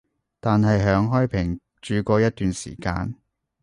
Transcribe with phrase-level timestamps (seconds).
[0.39, 3.13] 但係響開平住過一段時間